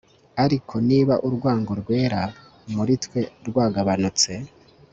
ariko, 0.43 0.73
niba 0.89 1.13
urwango 1.27 1.71
rwera 1.81 2.21
muri 2.75 2.93
twe 3.03 3.21
rwagabanutse 3.47 4.31